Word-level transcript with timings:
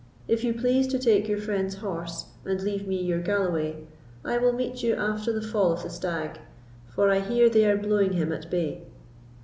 If 0.27 0.43
you 0.43 0.55
please 0.55 0.87
to 0.87 0.97
take 0.97 1.27
your 1.27 1.37
friend's 1.37 1.75
horse, 1.75 2.25
and 2.43 2.59
leave 2.59 2.87
me 2.87 2.99
your 2.99 3.19
galloway, 3.19 3.83
I 4.25 4.39
will 4.39 4.51
meet 4.51 4.81
you 4.81 4.95
after 4.95 5.31
the 5.31 5.45
fall 5.47 5.71
of 5.71 5.83
the 5.83 5.91
stag, 5.91 6.39
for 6.89 7.11
I 7.11 7.19
hear 7.19 7.49
they 7.51 7.65
are 7.69 7.77
blowing 7.77 8.13
him 8.13 8.31
at 8.33 8.49
bay." 8.49 8.81